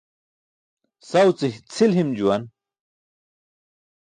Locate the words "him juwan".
1.97-2.43